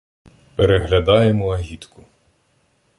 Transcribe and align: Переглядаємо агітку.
Переглядаємо 0.55 1.49
агітку. 1.53 2.05